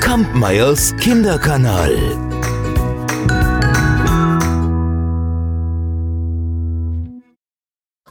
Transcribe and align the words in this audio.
Kampmeyers 0.00 0.96
Kinderkanal. 0.96 1.94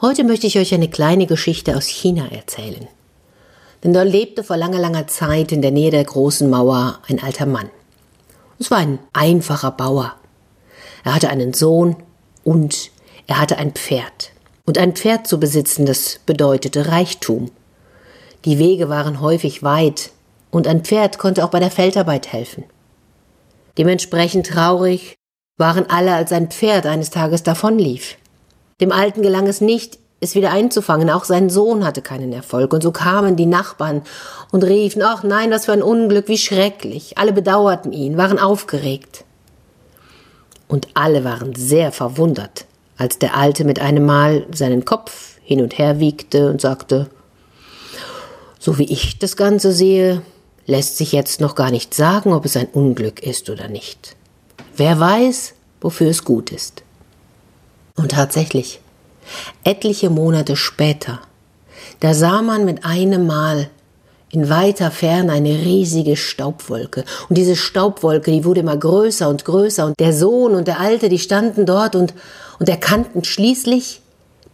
Heute 0.00 0.24
möchte 0.24 0.48
ich 0.48 0.58
euch 0.58 0.74
eine 0.74 0.88
kleine 0.88 1.26
Geschichte 1.26 1.76
aus 1.76 1.86
China 1.86 2.26
erzählen. 2.32 2.88
Denn 3.84 3.92
dort 3.92 4.08
lebte 4.08 4.42
vor 4.42 4.56
langer, 4.56 4.80
langer 4.80 5.06
Zeit 5.06 5.52
in 5.52 5.62
der 5.62 5.70
Nähe 5.70 5.92
der 5.92 6.04
großen 6.04 6.50
Mauer 6.50 6.98
ein 7.08 7.22
alter 7.22 7.46
Mann. 7.46 7.70
Es 8.58 8.70
war 8.70 8.78
ein 8.78 8.98
einfacher 9.12 9.70
Bauer. 9.70 10.16
Er 11.04 11.14
hatte 11.14 11.30
einen 11.30 11.52
Sohn 11.52 11.96
und 12.42 12.90
er 13.26 13.40
hatte 13.40 13.58
ein 13.58 13.72
Pferd. 13.72 14.32
Und 14.66 14.78
ein 14.78 14.94
Pferd 14.94 15.26
zu 15.26 15.38
besitzen, 15.38 15.86
das 15.86 16.20
bedeutete 16.26 16.88
Reichtum. 16.88 17.50
Die 18.44 18.58
Wege 18.58 18.88
waren 18.88 19.20
häufig 19.20 19.62
weit, 19.62 20.10
und 20.50 20.66
ein 20.66 20.84
Pferd 20.84 21.18
konnte 21.18 21.44
auch 21.44 21.50
bei 21.50 21.60
der 21.60 21.70
Feldarbeit 21.70 22.32
helfen. 22.32 22.64
Dementsprechend 23.78 24.46
traurig 24.46 25.14
waren 25.58 25.88
alle, 25.88 26.14
als 26.14 26.32
ein 26.32 26.50
Pferd 26.50 26.86
eines 26.86 27.10
Tages 27.10 27.42
davonlief. 27.42 28.16
Dem 28.80 28.92
Alten 28.92 29.22
gelang 29.22 29.46
es 29.46 29.60
nicht, 29.60 29.98
es 30.20 30.34
wieder 30.34 30.50
einzufangen, 30.50 31.10
auch 31.10 31.24
sein 31.24 31.50
Sohn 31.50 31.84
hatte 31.84 32.02
keinen 32.02 32.32
Erfolg, 32.32 32.72
und 32.72 32.82
so 32.82 32.90
kamen 32.90 33.36
die 33.36 33.46
Nachbarn 33.46 34.02
und 34.50 34.64
riefen, 34.64 35.02
ach 35.02 35.22
nein, 35.22 35.50
was 35.50 35.66
für 35.66 35.72
ein 35.72 35.82
Unglück, 35.82 36.28
wie 36.28 36.38
schrecklich. 36.38 37.18
Alle 37.18 37.32
bedauerten 37.32 37.92
ihn, 37.92 38.16
waren 38.16 38.38
aufgeregt. 38.38 39.24
Und 40.68 40.88
alle 40.94 41.24
waren 41.24 41.54
sehr 41.54 41.92
verwundert, 41.92 42.66
als 42.96 43.18
der 43.18 43.36
Alte 43.36 43.64
mit 43.64 43.80
einem 43.80 44.04
Mal 44.04 44.46
seinen 44.52 44.84
Kopf 44.84 45.38
hin 45.42 45.60
und 45.60 45.78
her 45.78 45.98
wiegte 45.98 46.50
und 46.50 46.60
sagte, 46.60 47.08
so 48.62 48.78
wie 48.78 48.84
ich 48.84 49.18
das 49.18 49.36
Ganze 49.36 49.72
sehe, 49.72 50.22
lässt 50.66 50.96
sich 50.96 51.10
jetzt 51.10 51.40
noch 51.40 51.56
gar 51.56 51.72
nicht 51.72 51.94
sagen, 51.94 52.32
ob 52.32 52.44
es 52.44 52.56
ein 52.56 52.68
Unglück 52.68 53.20
ist 53.20 53.50
oder 53.50 53.66
nicht. 53.66 54.14
Wer 54.76 55.00
weiß, 55.00 55.54
wofür 55.80 56.08
es 56.08 56.24
gut 56.24 56.50
ist. 56.52 56.84
Und 57.96 58.12
tatsächlich, 58.12 58.80
etliche 59.64 60.10
Monate 60.10 60.54
später, 60.54 61.18
da 61.98 62.14
sah 62.14 62.40
man 62.40 62.64
mit 62.64 62.84
einem 62.84 63.26
Mal 63.26 63.68
in 64.30 64.48
weiter 64.48 64.92
Ferne 64.92 65.32
eine 65.32 65.50
riesige 65.50 66.16
Staubwolke. 66.16 67.04
Und 67.28 67.36
diese 67.36 67.56
Staubwolke, 67.56 68.30
die 68.30 68.44
wurde 68.44 68.60
immer 68.60 68.76
größer 68.76 69.28
und 69.28 69.44
größer. 69.44 69.86
Und 69.86 69.98
der 69.98 70.12
Sohn 70.12 70.54
und 70.54 70.68
der 70.68 70.78
Alte, 70.78 71.08
die 71.08 71.18
standen 71.18 71.66
dort 71.66 71.96
und, 71.96 72.14
und 72.60 72.68
erkannten 72.68 73.24
schließlich, 73.24 74.02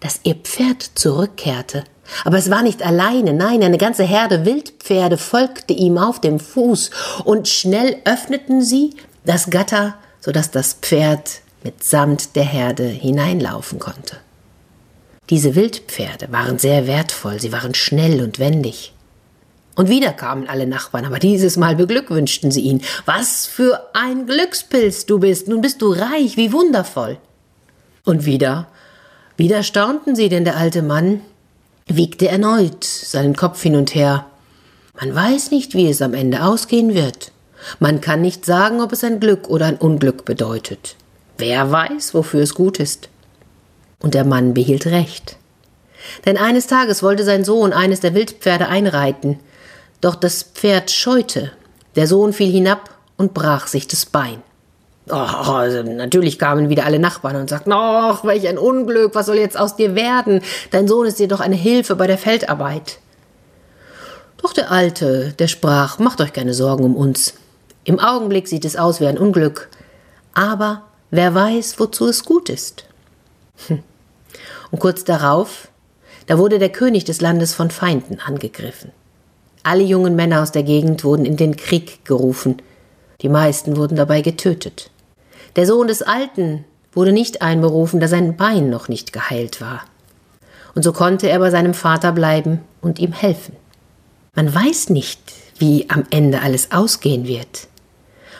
dass 0.00 0.20
ihr 0.22 0.34
Pferd 0.34 0.92
zurückkehrte. 0.94 1.84
Aber 2.24 2.38
es 2.38 2.50
war 2.50 2.62
nicht 2.62 2.82
alleine, 2.82 3.32
nein, 3.32 3.62
eine 3.62 3.78
ganze 3.78 4.04
Herde 4.04 4.44
Wildpferde 4.44 5.18
folgte 5.18 5.72
ihm 5.72 5.98
auf 5.98 6.20
dem 6.20 6.40
Fuß, 6.40 6.90
und 7.24 7.48
schnell 7.48 7.96
öffneten 8.04 8.62
sie 8.62 8.94
das 9.24 9.50
Gatter, 9.50 9.94
so 10.20 10.32
dass 10.32 10.50
das 10.50 10.74
Pferd 10.74 11.40
mitsamt 11.62 12.36
der 12.36 12.44
Herde 12.44 12.84
hineinlaufen 12.84 13.78
konnte. 13.78 14.16
Diese 15.30 15.54
Wildpferde 15.54 16.32
waren 16.32 16.58
sehr 16.58 16.86
wertvoll, 16.86 17.38
sie 17.38 17.52
waren 17.52 17.74
schnell 17.74 18.22
und 18.22 18.38
wendig. 18.38 18.94
Und 19.74 19.88
wieder 19.88 20.12
kamen 20.12 20.48
alle 20.48 20.66
Nachbarn, 20.66 21.04
aber 21.04 21.18
dieses 21.18 21.56
Mal 21.56 21.76
beglückwünschten 21.76 22.50
sie 22.50 22.62
ihn. 22.62 22.82
Was 23.04 23.46
für 23.46 23.90
ein 23.92 24.26
Glückspilz 24.26 25.06
du 25.06 25.20
bist, 25.20 25.46
nun 25.46 25.60
bist 25.60 25.82
du 25.82 25.92
reich, 25.92 26.36
wie 26.36 26.52
wundervoll. 26.52 27.18
Und 28.04 28.24
wieder, 28.24 28.66
wieder 29.36 29.62
staunten 29.62 30.16
sie, 30.16 30.28
denn 30.28 30.44
der 30.44 30.56
alte 30.56 30.82
Mann 30.82 31.20
wiegte 31.88 32.28
erneut 32.28 32.84
seinen 32.84 33.36
Kopf 33.36 33.62
hin 33.62 33.76
und 33.76 33.94
her. 33.94 34.26
Man 35.00 35.14
weiß 35.14 35.50
nicht, 35.50 35.74
wie 35.74 35.88
es 35.88 36.02
am 36.02 36.14
Ende 36.14 36.42
ausgehen 36.42 36.94
wird. 36.94 37.32
Man 37.78 38.00
kann 38.00 38.20
nicht 38.20 38.44
sagen, 38.44 38.80
ob 38.80 38.92
es 38.92 39.04
ein 39.04 39.20
Glück 39.20 39.48
oder 39.48 39.66
ein 39.66 39.76
Unglück 39.76 40.24
bedeutet. 40.24 40.96
Wer 41.38 41.70
weiß, 41.70 42.14
wofür 42.14 42.42
es 42.42 42.54
gut 42.54 42.78
ist. 42.80 43.08
Und 44.00 44.14
der 44.14 44.24
Mann 44.24 44.54
behielt 44.54 44.86
recht. 44.86 45.36
Denn 46.24 46.36
eines 46.36 46.66
Tages 46.66 47.02
wollte 47.02 47.24
sein 47.24 47.44
Sohn 47.44 47.72
eines 47.72 48.00
der 48.00 48.14
Wildpferde 48.14 48.68
einreiten, 48.68 49.38
doch 50.00 50.14
das 50.14 50.42
Pferd 50.42 50.90
scheute. 50.90 51.52
Der 51.96 52.06
Sohn 52.06 52.32
fiel 52.32 52.50
hinab 52.50 52.90
und 53.16 53.34
brach 53.34 53.66
sich 53.66 53.88
das 53.88 54.06
Bein. 54.06 54.42
Oh, 55.10 55.14
also 55.14 55.82
natürlich 55.82 56.38
kamen 56.38 56.68
wieder 56.68 56.84
alle 56.84 56.98
Nachbarn 56.98 57.36
und 57.36 57.50
sagten, 57.50 57.72
ach, 57.72 58.24
welch 58.24 58.46
ein 58.46 58.58
Unglück, 58.58 59.14
was 59.14 59.26
soll 59.26 59.36
jetzt 59.36 59.58
aus 59.58 59.76
dir 59.76 59.94
werden? 59.94 60.42
Dein 60.70 60.88
Sohn 60.88 61.06
ist 61.06 61.18
dir 61.18 61.28
doch 61.28 61.40
eine 61.40 61.56
Hilfe 61.56 61.96
bei 61.96 62.06
der 62.06 62.18
Feldarbeit. 62.18 62.98
Doch 64.42 64.52
der 64.52 64.70
Alte, 64.70 65.34
der 65.38 65.48
sprach, 65.48 65.98
macht 65.98 66.20
euch 66.20 66.32
keine 66.32 66.54
Sorgen 66.54 66.84
um 66.84 66.94
uns. 66.96 67.34
Im 67.84 67.98
Augenblick 67.98 68.48
sieht 68.48 68.64
es 68.64 68.76
aus 68.76 69.00
wie 69.00 69.06
ein 69.06 69.18
Unglück, 69.18 69.68
aber 70.34 70.82
wer 71.10 71.34
weiß, 71.34 71.80
wozu 71.80 72.06
es 72.06 72.24
gut 72.24 72.48
ist. 72.48 72.84
Hm. 73.66 73.82
Und 74.70 74.78
kurz 74.78 75.04
darauf, 75.04 75.68
da 76.26 76.38
wurde 76.38 76.58
der 76.58 76.68
König 76.68 77.04
des 77.04 77.20
Landes 77.20 77.54
von 77.54 77.70
Feinden 77.70 78.20
angegriffen. 78.20 78.92
Alle 79.62 79.82
jungen 79.82 80.14
Männer 80.16 80.42
aus 80.42 80.52
der 80.52 80.62
Gegend 80.62 81.02
wurden 81.02 81.24
in 81.24 81.36
den 81.36 81.56
Krieg 81.56 82.04
gerufen, 82.04 82.60
die 83.22 83.28
meisten 83.28 83.76
wurden 83.76 83.96
dabei 83.96 84.20
getötet. 84.20 84.90
Der 85.56 85.66
Sohn 85.66 85.88
des 85.88 86.02
Alten 86.02 86.64
wurde 86.92 87.12
nicht 87.12 87.42
einberufen, 87.42 88.00
da 88.00 88.08
sein 88.08 88.36
Bein 88.36 88.70
noch 88.70 88.88
nicht 88.88 89.12
geheilt 89.12 89.60
war. 89.60 89.82
Und 90.74 90.82
so 90.82 90.92
konnte 90.92 91.28
er 91.28 91.38
bei 91.38 91.50
seinem 91.50 91.74
Vater 91.74 92.12
bleiben 92.12 92.60
und 92.80 92.98
ihm 92.98 93.12
helfen. 93.12 93.56
Man 94.34 94.54
weiß 94.54 94.90
nicht, 94.90 95.20
wie 95.58 95.88
am 95.90 96.04
Ende 96.10 96.40
alles 96.42 96.70
ausgehen 96.70 97.26
wird. 97.26 97.68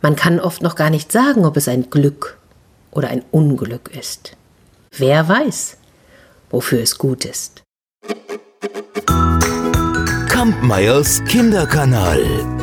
Man 0.00 0.16
kann 0.16 0.40
oft 0.40 0.62
noch 0.62 0.74
gar 0.74 0.90
nicht 0.90 1.12
sagen, 1.12 1.44
ob 1.44 1.56
es 1.56 1.68
ein 1.68 1.90
Glück 1.90 2.38
oder 2.90 3.08
ein 3.08 3.22
Unglück 3.30 3.90
ist. 3.96 4.36
Wer 4.96 5.28
weiß, 5.28 5.76
wofür 6.50 6.82
es 6.82 6.98
gut 6.98 7.24
ist. 7.24 7.62
Kampmeyers 10.28 11.22
Kinderkanal. 11.24 12.61